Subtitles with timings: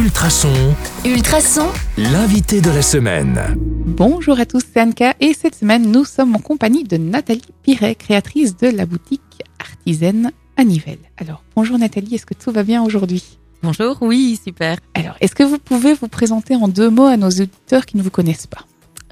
[0.00, 0.74] Ultrason,
[1.04, 1.66] Ultrason,
[1.98, 3.38] l'invité de la semaine.
[3.58, 7.96] Bonjour à tous, c'est Anka et cette semaine nous sommes en compagnie de Nathalie Piret,
[7.96, 9.20] créatrice de la boutique
[9.58, 11.04] artisaine à Nivelles.
[11.18, 13.36] Alors bonjour Nathalie, est-ce que tout va bien aujourd'hui?
[13.62, 14.78] Bonjour, oui, super.
[14.94, 18.02] Alors est-ce que vous pouvez vous présenter en deux mots à nos auditeurs qui ne
[18.02, 18.64] vous connaissent pas?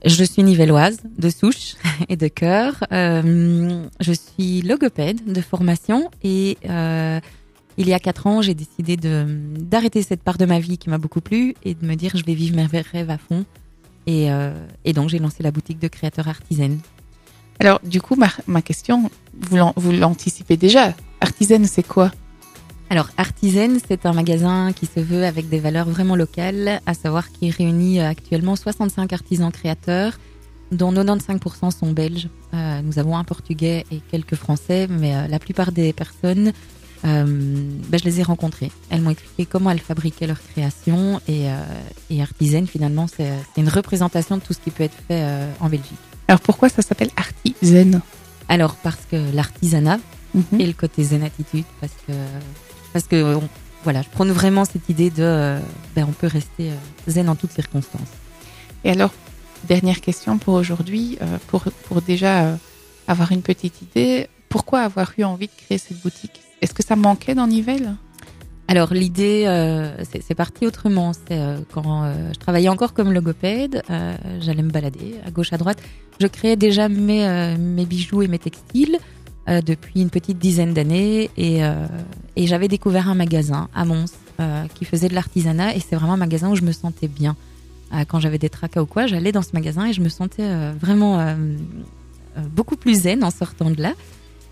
[0.07, 1.75] Je suis nivelloise de souche
[2.09, 2.82] et de cœur.
[2.93, 7.20] Euh, je suis logopède de formation et euh,
[7.83, 10.99] il y a quatre ans, j'ai décidé d'arrêter cette part de ma vie qui m'a
[10.99, 13.45] beaucoup plu et de me dire je vais vivre mes rêves à fond.
[14.07, 14.53] Et, euh,
[14.85, 16.79] et donc j'ai lancé la boutique de créateurs artisanes.
[17.61, 22.11] Alors du coup ma, ma question, vous l'an- vous l'anticipez déjà, artisaine c'est quoi?
[22.91, 27.31] Alors Artisan, c'est un magasin qui se veut avec des valeurs vraiment locales, à savoir
[27.31, 30.19] qu'il réunit euh, actuellement 65 artisans créateurs,
[30.72, 32.28] dont 95% sont belges.
[32.55, 36.53] Euh, nous avons un portugais et quelques français, mais euh, la plupart des personnes,
[37.05, 37.25] euh,
[37.88, 38.70] ben, je les ai rencontrées.
[38.91, 41.55] Elles m'ont expliqué comment elles fabriquaient leurs créations et, euh,
[42.11, 45.68] et Artisan, finalement, c'est une représentation de tout ce qui peut être fait euh, en
[45.68, 45.92] Belgique.
[46.27, 48.00] Alors pourquoi ça s'appelle artisaine
[48.48, 49.98] Alors parce que l'artisanat,
[50.34, 50.60] Mhm.
[50.60, 52.12] et le côté zen attitude parce que
[52.92, 53.48] parce que on-
[53.83, 55.58] voilà je prône vraiment cette idée de euh,
[55.96, 56.70] ben on peut rester
[57.06, 58.10] zen en toutes circonstances
[58.84, 59.10] Et alors,
[59.66, 62.58] dernière question pour aujourd'hui, pour, pour déjà
[63.06, 66.42] avoir une petite idée, pourquoi avoir eu envie de créer cette boutique?
[66.61, 67.95] Est-ce que ça manquait dans Nivelles?
[68.70, 71.12] Alors l'idée euh, c'est parti autrement.
[71.14, 73.83] C'est euh, quand euh, je travaillais encore comme logopède
[74.41, 75.79] j'allais me balader à gauche à droite.
[76.20, 78.98] Je créais déjà mes mes bijoux et mes textiles
[79.47, 81.31] depuis une petite dizaine d'années.
[81.39, 81.61] Et
[82.36, 84.12] et j'avais découvert un magasin à Mons
[84.75, 85.75] qui faisait de l'artisanat.
[85.75, 87.36] Et c'est vraiment un magasin où je me sentais bien.
[88.09, 90.48] Quand j'avais des tracas ou quoi j'allais dans ce magasin et je me sentais
[90.79, 91.36] vraiment
[92.51, 93.95] beaucoup plus zen en sortant de là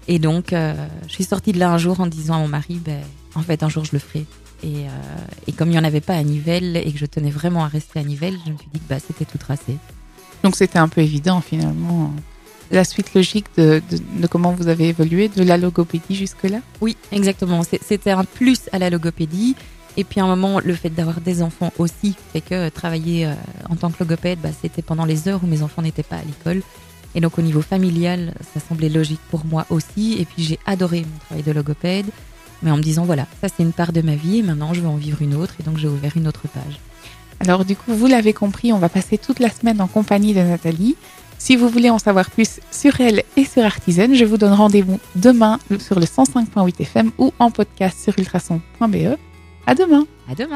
[0.09, 0.75] et donc euh,
[1.09, 3.01] je suis sortie de là un jour en disant à mon mari ben
[3.35, 4.25] en fait un jour je le ferai
[4.63, 4.89] et, euh,
[5.47, 7.69] et comme il n'y en avait pas à Nivelles et que je tenais vraiment à
[7.69, 9.77] rester à Nivelles je me suis dit que bah, c'était tout tracé
[10.43, 12.13] Donc c'était un peu évident finalement.
[12.71, 16.59] La suite logique de, de, de comment vous avez évolué de la logopédie jusque-là?
[16.81, 17.63] Oui, exactement.
[17.63, 19.55] C'était un plus à la logopédie.
[19.97, 23.29] Et puis à un moment, le fait d'avoir des enfants aussi fait que euh, travailler
[23.71, 26.23] en tant que logopède, bah, c'était pendant les heures où mes enfants n'étaient pas à
[26.23, 26.63] l'école.
[27.17, 30.17] Et donc au niveau familial, ça semblait logique pour moi aussi.
[30.21, 32.07] Et puis j'ai adoré mon travail de logopède,
[32.63, 34.83] mais en me disant voilà, ça c'est une part de ma vie et maintenant je
[34.83, 35.55] veux en vivre une autre.
[35.59, 36.79] Et donc j'ai ouvert une autre page.
[37.41, 40.41] Alors du coup, vous l'avez compris, on va passer toute la semaine en compagnie de
[40.41, 40.95] Nathalie.
[41.39, 45.01] Si vous voulez en savoir plus sur elle et sur Artisan, je vous donne rendez-vous
[45.17, 49.17] demain sur le 105.8 FM ou en podcast sur ultrason.be.
[49.67, 50.55] À demain À demain.